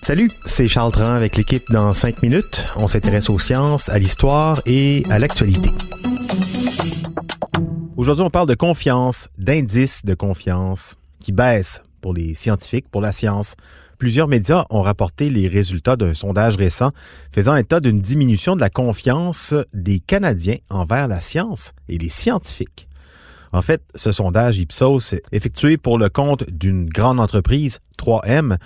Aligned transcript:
Salut, 0.00 0.30
c'est 0.46 0.68
Charles 0.68 0.92
Tran 0.92 1.12
avec 1.12 1.36
l'équipe 1.36 1.70
dans 1.70 1.92
5 1.92 2.22
minutes. 2.22 2.64
On 2.76 2.86
s'intéresse 2.86 3.28
aux 3.28 3.38
sciences, 3.38 3.90
à 3.90 3.98
l'histoire 3.98 4.62
et 4.64 5.02
à 5.10 5.18
l'actualité. 5.18 5.68
Aujourd'hui, 7.98 8.24
on 8.24 8.30
parle 8.30 8.48
de 8.48 8.54
confiance, 8.54 9.28
d'indices 9.36 10.06
de 10.06 10.14
confiance 10.14 10.96
qui 11.20 11.32
baissent 11.32 11.82
pour 12.00 12.14
les 12.14 12.34
scientifiques, 12.34 12.88
pour 12.90 13.02
la 13.02 13.12
science. 13.12 13.54
Plusieurs 13.98 14.28
médias 14.28 14.64
ont 14.70 14.80
rapporté 14.80 15.28
les 15.28 15.46
résultats 15.46 15.96
d'un 15.96 16.14
sondage 16.14 16.56
récent 16.56 16.92
faisant 17.30 17.54
état 17.56 17.80
d'une 17.80 18.00
diminution 18.00 18.56
de 18.56 18.62
la 18.62 18.70
confiance 18.70 19.52
des 19.74 19.98
Canadiens 19.98 20.56
envers 20.70 21.06
la 21.06 21.20
science 21.20 21.72
et 21.90 21.98
les 21.98 22.08
scientifiques. 22.08 22.88
En 23.52 23.62
fait, 23.62 23.82
ce 23.94 24.12
sondage 24.12 24.58
Ipsos, 24.58 25.14
effectué 25.32 25.76
pour 25.76 25.98
le 25.98 26.08
compte 26.08 26.44
d'une 26.50 26.88
grande 26.88 27.20
entreprise, 27.20 27.78
3M, 27.98 28.56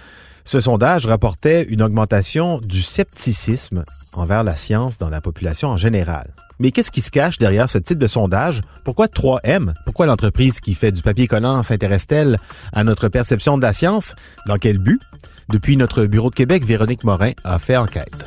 ce 0.44 0.60
sondage 0.60 1.06
rapportait 1.06 1.64
une 1.64 1.82
augmentation 1.82 2.58
du 2.58 2.82
scepticisme 2.82 3.84
envers 4.14 4.42
la 4.42 4.56
science 4.56 4.98
dans 4.98 5.10
la 5.10 5.20
population 5.20 5.68
en 5.68 5.76
général. 5.76 6.34
Mais 6.58 6.72
qu'est-ce 6.72 6.90
qui 6.90 7.00
se 7.00 7.10
cache 7.10 7.38
derrière 7.38 7.70
ce 7.70 7.78
type 7.78 7.98
de 7.98 8.06
sondage? 8.06 8.60
Pourquoi 8.84 9.06
3M? 9.06 9.72
Pourquoi 9.86 10.06
l'entreprise 10.06 10.60
qui 10.60 10.74
fait 10.74 10.92
du 10.92 11.02
papier 11.02 11.26
collant 11.26 11.62
s'intéresse-t-elle 11.62 12.38
à 12.72 12.84
notre 12.84 13.08
perception 13.08 13.56
de 13.56 13.62
la 13.62 13.72
science? 13.72 14.14
Dans 14.46 14.56
quel 14.56 14.78
but? 14.78 15.00
Depuis 15.48 15.76
notre 15.76 16.04
bureau 16.04 16.30
de 16.30 16.34
Québec, 16.34 16.64
Véronique 16.64 17.02
Morin 17.02 17.32
a 17.44 17.58
fait 17.58 17.76
enquête. 17.76 18.26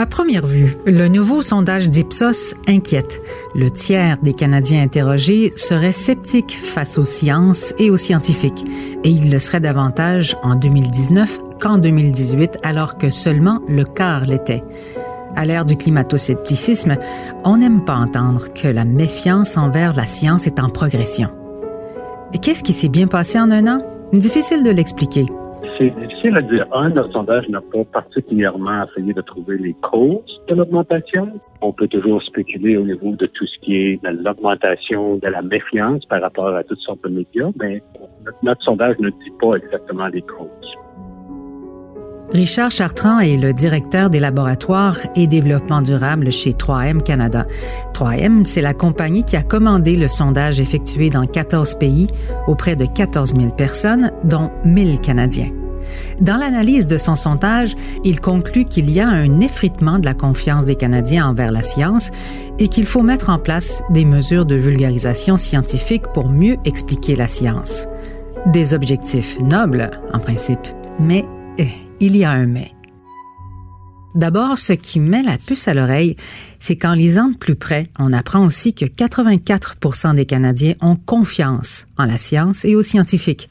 À 0.00 0.06
première 0.06 0.46
vue, 0.46 0.76
le 0.86 1.08
nouveau 1.08 1.42
sondage 1.42 1.90
d'Ipsos 1.90 2.54
inquiète. 2.68 3.20
Le 3.56 3.68
tiers 3.68 4.18
des 4.22 4.32
Canadiens 4.32 4.80
interrogés 4.80 5.52
seraient 5.56 5.90
sceptiques 5.90 6.56
face 6.56 6.98
aux 6.98 7.04
sciences 7.04 7.74
et 7.80 7.90
aux 7.90 7.96
scientifiques, 7.96 8.64
et 9.02 9.10
il 9.10 9.28
le 9.28 9.40
serait 9.40 9.58
davantage 9.58 10.36
en 10.44 10.54
2019 10.54 11.40
qu'en 11.60 11.78
2018, 11.78 12.60
alors 12.62 12.96
que 12.96 13.10
seulement 13.10 13.60
le 13.66 13.82
quart 13.82 14.24
l'était. 14.24 14.62
À 15.34 15.44
l'ère 15.44 15.64
du 15.64 15.74
climato-scepticisme, 15.74 16.96
on 17.42 17.56
n'aime 17.56 17.84
pas 17.84 17.96
entendre 17.96 18.54
que 18.54 18.68
la 18.68 18.84
méfiance 18.84 19.56
envers 19.56 19.94
la 19.94 20.06
science 20.06 20.46
est 20.46 20.60
en 20.60 20.68
progression. 20.68 21.30
Qu'est-ce 22.40 22.62
qui 22.62 22.72
s'est 22.72 22.88
bien 22.88 23.08
passé 23.08 23.40
en 23.40 23.50
un 23.50 23.66
an? 23.66 23.82
Difficile 24.12 24.62
de 24.62 24.70
l'expliquer. 24.70 25.26
C'est 25.76 25.90
difficile 25.90 26.36
à 26.36 26.42
dire. 26.42 26.66
Un, 26.72 26.90
notre 26.90 27.12
sondage 27.12 27.48
n'a 27.48 27.60
pas 27.60 27.84
particulièrement 27.84 28.84
essayé 28.84 29.12
de 29.12 29.20
trouver 29.20 29.58
les 29.58 29.74
causes 29.74 30.40
de 30.48 30.54
l'augmentation. 30.54 31.28
On 31.60 31.72
peut 31.72 31.88
toujours 31.88 32.22
spéculer 32.22 32.76
au 32.76 32.84
niveau 32.84 33.12
de 33.16 33.26
tout 33.26 33.46
ce 33.46 33.58
qui 33.60 33.76
est 33.76 34.02
de 34.02 34.08
l'augmentation 34.24 35.16
de 35.16 35.28
la 35.28 35.42
méfiance 35.42 36.04
par 36.06 36.20
rapport 36.20 36.54
à 36.54 36.62
toutes 36.64 36.80
sortes 36.80 37.02
de 37.04 37.10
médias, 37.10 37.50
mais 37.60 37.82
notre, 38.42 38.62
sondage 38.62 38.98
ne 38.98 39.10
dit 39.10 39.32
pas 39.40 39.54
exactement 39.54 40.06
les 40.08 40.22
causes. 40.22 40.48
Richard 42.32 42.70
Chartrand 42.70 43.20
est 43.20 43.38
le 43.38 43.54
directeur 43.54 44.10
des 44.10 44.20
laboratoires 44.20 44.98
et 45.16 45.26
développement 45.26 45.80
durable 45.80 46.30
chez 46.30 46.52
3M 46.52 47.02
Canada. 47.02 47.46
3M, 47.94 48.44
c'est 48.44 48.60
la 48.60 48.74
compagnie 48.74 49.24
qui 49.24 49.36
a 49.36 49.42
commandé 49.42 49.96
le 49.96 50.08
sondage 50.08 50.60
effectué 50.60 51.08
dans 51.08 51.26
14 51.26 51.76
pays 51.76 52.08
auprès 52.46 52.76
de 52.76 52.84
14 52.84 53.34
000 53.34 53.48
personnes, 53.50 54.12
dont 54.24 54.50
1000 54.66 55.00
Canadiens. 55.00 55.50
Dans 56.20 56.36
l'analyse 56.36 56.86
de 56.86 56.98
son 56.98 57.16
sondage, 57.16 57.74
il 58.04 58.20
conclut 58.20 58.66
qu'il 58.66 58.90
y 58.90 59.00
a 59.00 59.08
un 59.08 59.40
effritement 59.40 59.98
de 59.98 60.04
la 60.04 60.12
confiance 60.12 60.66
des 60.66 60.76
Canadiens 60.76 61.28
envers 61.28 61.50
la 61.50 61.62
science 61.62 62.10
et 62.58 62.68
qu'il 62.68 62.84
faut 62.84 63.02
mettre 63.02 63.30
en 63.30 63.38
place 63.38 63.82
des 63.88 64.04
mesures 64.04 64.44
de 64.44 64.56
vulgarisation 64.56 65.36
scientifique 65.36 66.08
pour 66.12 66.28
mieux 66.28 66.58
expliquer 66.66 67.16
la 67.16 67.26
science. 67.26 67.86
Des 68.46 68.74
objectifs 68.74 69.40
nobles, 69.40 69.90
en 70.12 70.18
principe, 70.18 70.66
mais 71.00 71.24
il 72.00 72.16
y 72.16 72.24
a 72.24 72.30
un 72.30 72.46
mais. 72.46 72.70
D'abord, 74.14 74.56
ce 74.58 74.72
qui 74.72 75.00
met 75.00 75.22
la 75.22 75.36
puce 75.36 75.68
à 75.68 75.74
l'oreille, 75.74 76.16
c'est 76.58 76.76
qu'en 76.76 76.94
lisant 76.94 77.28
de 77.28 77.36
plus 77.36 77.56
près, 77.56 77.88
on 77.98 78.12
apprend 78.12 78.44
aussi 78.44 78.72
que 78.72 78.84
84% 78.84 80.14
des 80.14 80.26
Canadiens 80.26 80.74
ont 80.80 80.96
confiance 80.96 81.86
en 81.98 82.04
la 82.04 82.18
science 82.18 82.64
et 82.64 82.74
aux 82.74 82.82
scientifiques. 82.82 83.48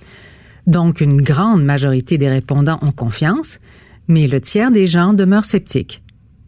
Donc, 0.66 1.00
une 1.00 1.22
grande 1.22 1.64
majorité 1.64 2.18
des 2.18 2.28
répondants 2.28 2.80
ont 2.82 2.92
confiance, 2.92 3.60
mais 4.08 4.28
le 4.28 4.42
tiers 4.42 4.72
des 4.72 4.88
gens 4.88 5.14
demeurent 5.14 5.46
sceptiques. 5.46 6.02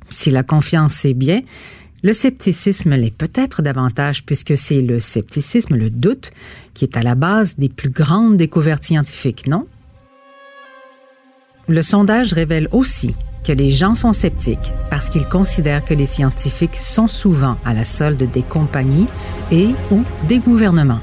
Si 0.09 0.31
la 0.31 0.43
confiance 0.43 0.93
c'est 0.93 1.13
bien, 1.13 1.41
le 2.01 2.13
scepticisme 2.13 2.95
l'est 2.95 3.16
peut-être 3.16 3.61
davantage 3.61 4.25
puisque 4.25 4.57
c'est 4.57 4.81
le 4.81 4.99
scepticisme, 4.99 5.75
le 5.75 5.89
doute, 5.89 6.31
qui 6.73 6.83
est 6.83 6.97
à 6.97 7.03
la 7.03 7.16
base 7.16 7.57
des 7.57 7.69
plus 7.69 7.89
grandes 7.89 8.37
découvertes 8.37 8.83
scientifiques, 8.83 9.47
non? 9.47 9.66
Le 11.69 11.84
sondage 11.84 12.34
révèle 12.34 12.68
aussi 12.72 13.13
que 13.44 13.52
les 13.52 13.69
gens 13.69 13.94
sont 13.94 14.12
sceptiques 14.12 14.74
parce 14.90 15.07
qu'ils 15.07 15.28
considèrent 15.28 15.85
que 15.85 15.94
les 15.94 16.07
scientifiques 16.07 16.75
sont 16.75 17.06
souvent 17.06 17.57
à 17.63 17.75
la 17.75 17.85
solde 17.85 18.24
des 18.31 18.41
compagnies 18.41 19.06
et 19.52 19.75
ou 19.91 20.03
des 20.28 20.40
gouvernements. 20.40 21.02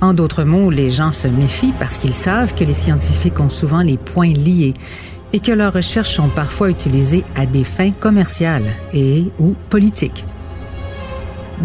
En 0.00 0.14
d'autres 0.14 0.44
mots, 0.44 0.70
les 0.70 0.88
gens 0.88 1.10
se 1.10 1.26
méfient 1.26 1.74
parce 1.80 1.98
qu'ils 1.98 2.14
savent 2.14 2.54
que 2.54 2.62
les 2.62 2.74
scientifiques 2.74 3.40
ont 3.40 3.48
souvent 3.48 3.82
les 3.82 3.96
points 3.96 4.32
liés 4.32 4.74
et 5.32 5.40
que 5.40 5.50
leurs 5.50 5.72
recherches 5.72 6.14
sont 6.14 6.28
parfois 6.28 6.70
utilisées 6.70 7.24
à 7.34 7.44
des 7.44 7.64
fins 7.64 7.90
commerciales 7.90 8.70
et 8.94 9.32
ou 9.40 9.56
politiques. 9.68 10.24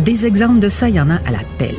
Des 0.03 0.25
exemples 0.25 0.59
de 0.59 0.69
ça, 0.69 0.89
il 0.89 0.95
y 0.95 1.01
en 1.01 1.11
a 1.11 1.17
à 1.17 1.29
la 1.29 1.43
pelle. 1.59 1.75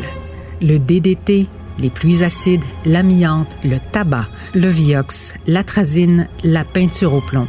Le 0.61 0.79
DDT, 0.79 1.49
les 1.79 1.91
pluies 1.91 2.23
acides, 2.23 2.65
l'amiante, 2.85 3.57
le 3.65 3.79
tabac, 3.79 4.27
le 4.55 4.69
vioxx, 4.69 5.35
l'atrazine, 5.47 6.29
la 6.45 6.65
peinture 6.65 7.15
au 7.15 7.21
plomb 7.21 7.49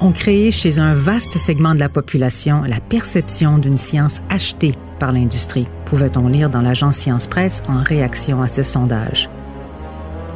ont 0.00 0.12
créé 0.12 0.50
chez 0.50 0.78
un 0.78 0.94
vaste 0.94 1.38
segment 1.38 1.74
de 1.74 1.80
la 1.80 1.88
population 1.88 2.62
la 2.62 2.80
perception 2.80 3.58
d'une 3.58 3.78
science 3.78 4.20
achetée 4.30 4.74
par 4.98 5.12
l'industrie, 5.12 5.66
pouvait-on 5.84 6.28
lire 6.28 6.50
dans 6.50 6.60
l'agence 6.60 6.96
Science 6.96 7.26
Presse 7.26 7.62
en 7.68 7.82
réaction 7.82 8.42
à 8.42 8.48
ce 8.48 8.62
sondage? 8.62 9.28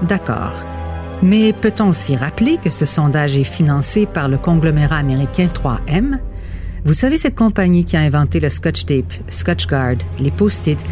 D'accord. 0.03 0.55
Mais 1.23 1.53
peut-on 1.53 1.91
aussi 1.91 2.17
rappeler 2.17 2.59
que 2.59 2.71
ce 2.71 2.85
sondage 2.85 3.37
est 3.37 3.45
financé 3.45 4.07
par 4.07 4.29
le 4.29 4.39
conglomérat 4.39 4.97
américain 4.97 5.47
3M? 5.47 6.17
Vous 6.85 6.95
savez, 6.95 7.17
cette 7.17 7.37
compagnie 7.37 7.85
qui 7.85 7.97
a 7.97 8.01
inventé 8.01 8.41
le 8.41 8.49
Scotch 8.49 8.87
Tape, 8.87 9.13
Scotch 9.29 9.69
Guard, 9.69 9.99
les 10.19 10.33
post-it, 10.33 10.85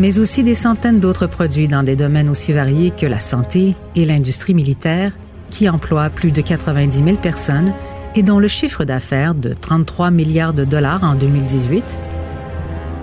mais 0.00 0.18
aussi 0.18 0.42
des 0.42 0.54
centaines 0.54 0.98
d'autres 0.98 1.26
produits 1.26 1.68
dans 1.68 1.82
des 1.82 1.94
domaines 1.94 2.30
aussi 2.30 2.54
variés 2.54 2.90
que 2.90 3.04
la 3.04 3.18
santé 3.18 3.74
et 3.94 4.06
l'industrie 4.06 4.54
militaire, 4.54 5.12
qui 5.50 5.68
emploie 5.68 6.08
plus 6.08 6.32
de 6.32 6.40
90 6.40 7.04
000 7.04 7.16
personnes 7.18 7.74
et 8.16 8.22
dont 8.22 8.38
le 8.38 8.48
chiffre 8.48 8.84
d'affaires 8.84 9.34
de 9.34 9.52
33 9.52 10.10
milliards 10.10 10.54
de 10.54 10.64
dollars 10.64 11.04
en 11.04 11.14
2018 11.14 11.98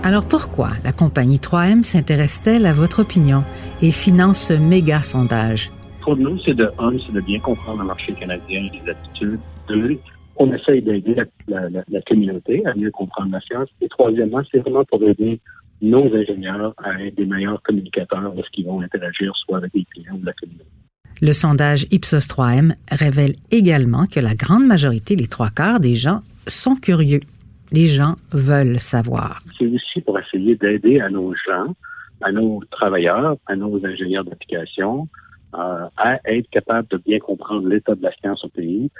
alors 0.04 0.24
pourquoi 0.24 0.70
la 0.84 0.92
compagnie 0.92 1.38
3M 1.38 1.82
s'intéresse-t-elle 1.82 2.66
à 2.66 2.72
votre 2.72 3.02
opinion 3.02 3.42
et 3.82 3.90
finance 3.90 4.38
ce 4.38 4.54
méga 4.54 5.02
sondage? 5.02 5.72
Pour 6.02 6.16
nous, 6.16 6.38
c'est 6.44 6.54
de 6.54 6.70
un, 6.78 6.92
c'est 7.04 7.12
de 7.12 7.20
bien 7.20 7.40
comprendre 7.40 7.80
le 7.80 7.86
marché 7.86 8.12
canadien 8.12 8.70
et 8.72 8.78
les 8.78 8.90
attitudes. 8.90 9.40
Deux, 9.66 9.98
on 10.36 10.52
essaye 10.52 10.82
d'aider 10.82 11.16
la, 11.48 12.00
communauté 12.06 12.64
à 12.64 12.74
mieux 12.76 12.92
comprendre 12.92 13.32
la 13.32 13.40
science. 13.40 13.68
Et 13.80 13.88
troisièmement, 13.88 14.40
c'est 14.50 14.60
vraiment 14.60 14.84
pour 14.84 15.02
aider 15.02 15.40
nos 15.80 16.12
ingénieurs 16.14 16.74
à 16.78 17.02
être 17.02 17.14
des 17.16 17.26
meilleurs 17.26 17.62
communicateurs 17.62 18.32
lorsqu'ils 18.34 18.66
vont 18.66 18.80
interagir 18.80 19.32
soit 19.36 19.58
avec 19.58 19.72
les 19.74 19.84
clients 19.84 20.16
ou 20.20 20.24
la 20.24 20.32
communauté. 20.32 20.68
Le 21.20 21.32
sondage 21.32 21.86
Ipsos 21.90 22.28
3M 22.28 22.74
révèle 22.90 23.32
également 23.50 24.06
que 24.06 24.20
la 24.20 24.34
grande 24.34 24.66
majorité, 24.66 25.16
les 25.16 25.26
trois 25.26 25.50
quarts 25.50 25.80
des 25.80 25.94
gens, 25.94 26.20
sont 26.46 26.76
curieux. 26.76 27.20
Les 27.72 27.88
gens 27.88 28.14
veulent 28.32 28.78
savoir. 28.78 29.40
C'est 29.58 29.66
aussi 29.66 30.00
pour 30.00 30.18
essayer 30.18 30.54
d'aider 30.54 31.00
à 31.00 31.10
nos 31.10 31.34
gens, 31.34 31.74
à 32.20 32.30
nos 32.30 32.62
travailleurs, 32.70 33.36
à 33.46 33.56
nos 33.56 33.84
ingénieurs 33.84 34.24
d'application, 34.24 35.08
euh, 35.54 35.86
à 35.96 36.20
être 36.24 36.48
capables 36.50 36.88
de 36.88 36.98
bien 36.98 37.18
comprendre 37.18 37.66
l'état 37.68 37.94
de 37.94 38.02
la 38.02 38.12
science 38.12 38.44
au 38.44 38.48
pays. 38.48 38.90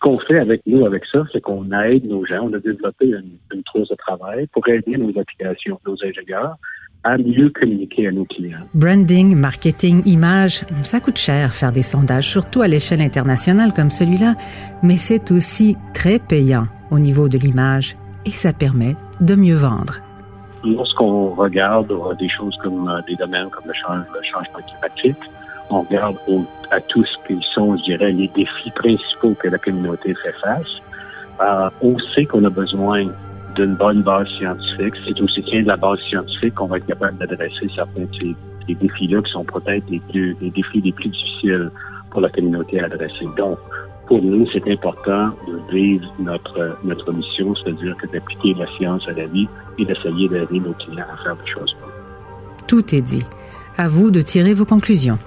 Ce 0.00 0.08
qu'on 0.08 0.18
fait 0.18 0.38
avec 0.38 0.62
nous, 0.64 0.86
avec 0.86 1.04
ça, 1.12 1.24
c'est 1.30 1.42
qu'on 1.42 1.70
aide 1.72 2.06
nos 2.06 2.24
gens. 2.24 2.48
On 2.48 2.54
a 2.54 2.58
développé 2.58 3.06
une, 3.06 3.32
une 3.52 3.62
trousse 3.64 3.90
de 3.90 3.96
travail 3.96 4.46
pour 4.46 4.66
aider 4.66 4.96
nos 4.96 5.10
applications, 5.18 5.78
nos 5.86 5.96
ingénieurs 6.02 6.56
à 7.04 7.16
mieux 7.16 7.50
communiquer 7.50 8.08
à 8.08 8.12
nos 8.12 8.24
clients. 8.24 8.60
Branding, 8.74 9.34
marketing, 9.36 10.02
image, 10.06 10.64
ça 10.82 11.00
coûte 11.00 11.18
cher 11.18 11.52
faire 11.52 11.72
des 11.72 11.82
sondages, 11.82 12.28
surtout 12.28 12.62
à 12.62 12.68
l'échelle 12.68 13.00
internationale 13.00 13.72
comme 13.74 13.90
celui-là, 13.90 14.34
mais 14.82 14.96
c'est 14.96 15.30
aussi 15.30 15.76
très 15.94 16.18
payant 16.18 16.64
au 16.90 16.98
niveau 16.98 17.28
de 17.28 17.38
l'image 17.38 17.96
et 18.26 18.30
ça 18.30 18.52
permet 18.52 18.96
de 19.20 19.34
mieux 19.34 19.54
vendre. 19.54 19.98
Lorsqu'on 20.62 21.30
regarde 21.30 21.90
des 22.18 22.28
choses 22.28 22.56
comme 22.62 22.86
euh, 22.88 23.00
des 23.08 23.16
domaines 23.16 23.48
comme 23.48 23.64
le, 23.66 23.72
changement 23.74 24.60
climatique, 24.66 25.16
on 25.70 25.82
regarde 25.82 26.16
à 26.70 26.80
tout 26.80 27.04
ce 27.04 27.26
qui 27.26 27.40
sont, 27.54 27.76
je 27.78 27.84
dirais, 27.84 28.12
les 28.12 28.28
défis 28.28 28.70
principaux 28.74 29.34
que 29.34 29.48
la 29.48 29.58
communauté 29.58 30.14
fait 30.22 30.34
face. 30.42 30.80
Euh, 31.40 31.70
on 31.80 31.98
sait 32.14 32.26
qu'on 32.26 32.44
a 32.44 32.50
besoin 32.50 33.06
d'une 33.56 33.74
bonne 33.74 34.02
base 34.02 34.28
scientifique. 34.38 34.94
C'est 35.06 35.20
au 35.20 35.28
soutien 35.28 35.62
de 35.62 35.68
la 35.68 35.76
base 35.76 35.98
scientifique 36.08 36.54
qu'on 36.54 36.66
va 36.66 36.76
être 36.76 36.86
capable 36.86 37.18
d'adresser 37.18 37.68
certains 37.74 38.02
de 38.02 38.08
ces, 38.20 38.36
défis-là 38.74 39.20
qui 39.22 39.32
sont 39.32 39.44
peut-être 39.44 39.84
les, 39.90 40.00
les 40.14 40.50
défis 40.50 40.80
les 40.80 40.92
plus 40.92 41.08
difficiles 41.08 41.70
pour 42.10 42.20
la 42.20 42.28
communauté 42.28 42.80
à 42.80 42.84
adresser. 42.84 43.26
Donc, 43.36 43.58
pour 44.06 44.22
nous, 44.22 44.44
c'est 44.52 44.68
important 44.68 45.30
de 45.46 45.72
vivre 45.72 46.04
notre, 46.18 46.76
notre 46.84 47.12
mission, 47.12 47.54
c'est-à-dire 47.54 47.96
que 47.96 48.08
d'appliquer 48.08 48.54
la 48.54 48.66
science 48.76 49.02
à 49.08 49.12
la 49.12 49.26
vie 49.26 49.48
et 49.78 49.84
d'essayer 49.84 50.28
d'aider 50.28 50.58
nos 50.58 50.72
clients 50.74 51.06
à 51.12 51.22
faire 51.22 51.36
des 51.36 51.50
choses. 51.50 51.76
Tout 52.66 52.94
est 52.94 53.02
dit. 53.02 53.24
À 53.76 53.88
vous 53.88 54.10
de 54.10 54.20
tirer 54.20 54.52
vos 54.52 54.64
conclusions. 54.64 55.18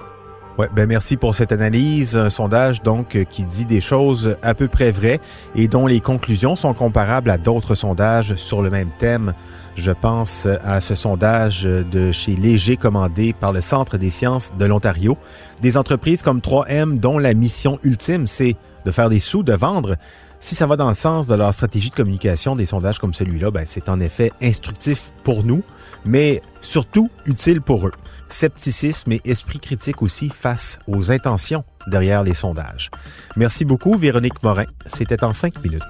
Ouais, 0.56 0.68
ben 0.72 0.86
merci 0.86 1.16
pour 1.16 1.34
cette 1.34 1.50
analyse. 1.50 2.16
Un 2.16 2.30
sondage 2.30 2.80
donc 2.80 3.18
qui 3.28 3.42
dit 3.42 3.64
des 3.64 3.80
choses 3.80 4.36
à 4.40 4.54
peu 4.54 4.68
près 4.68 4.92
vraies 4.92 5.20
et 5.56 5.66
dont 5.66 5.88
les 5.88 5.98
conclusions 5.98 6.54
sont 6.54 6.74
comparables 6.74 7.30
à 7.30 7.38
d'autres 7.38 7.74
sondages 7.74 8.36
sur 8.36 8.62
le 8.62 8.70
même 8.70 8.90
thème. 9.00 9.34
Je 9.74 9.90
pense 9.90 10.46
à 10.46 10.80
ce 10.80 10.94
sondage 10.94 11.64
de 11.64 12.12
chez 12.12 12.36
Léger 12.36 12.76
commandé 12.76 13.32
par 13.32 13.52
le 13.52 13.60
Centre 13.60 13.98
des 13.98 14.10
sciences 14.10 14.52
de 14.56 14.64
l'Ontario. 14.64 15.18
Des 15.60 15.76
entreprises 15.76 16.22
comme 16.22 16.38
3M 16.38 17.00
dont 17.00 17.18
la 17.18 17.34
mission 17.34 17.80
ultime 17.82 18.28
c'est 18.28 18.54
de 18.84 18.92
faire 18.92 19.10
des 19.10 19.18
sous, 19.18 19.42
de 19.42 19.54
vendre. 19.54 19.96
Si 20.44 20.54
ça 20.54 20.66
va 20.66 20.76
dans 20.76 20.90
le 20.90 20.94
sens 20.94 21.26
de 21.26 21.34
leur 21.34 21.54
stratégie 21.54 21.88
de 21.88 21.94
communication, 21.94 22.54
des 22.54 22.66
sondages 22.66 22.98
comme 22.98 23.14
celui-là, 23.14 23.50
ben 23.50 23.64
c'est 23.66 23.88
en 23.88 23.98
effet 23.98 24.30
instructif 24.42 25.12
pour 25.22 25.42
nous, 25.42 25.62
mais 26.04 26.42
surtout 26.60 27.08
utile 27.24 27.62
pour 27.62 27.86
eux 27.86 27.92
scepticisme 28.28 29.12
et 29.12 29.22
esprit 29.24 29.58
critique 29.58 30.02
aussi 30.02 30.28
face 30.28 30.78
aux 30.86 31.10
intentions 31.10 31.64
derrière 31.86 32.22
les 32.22 32.34
sondages. 32.34 32.90
Merci 33.36 33.64
beaucoup, 33.64 33.96
Véronique 33.96 34.42
Morin. 34.42 34.66
C'était 34.86 35.24
en 35.24 35.32
cinq 35.32 35.62
minutes. 35.64 35.82